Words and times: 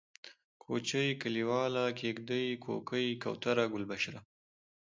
کوچۍ، 0.63 1.09
کليواله، 1.21 1.83
کيږدۍ، 1.99 2.45
کوکۍ، 2.65 3.07
کوتره، 3.23 3.65
گلبشره 3.73 4.19